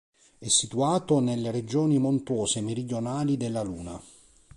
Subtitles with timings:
[0.39, 4.01] È situato nelle regioni montuose meridionali della Luna.